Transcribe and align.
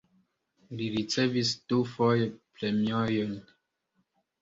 Li 0.79 0.87
ricevis 0.95 1.53
dufoje 1.73 2.27
premiojn. 2.59 3.41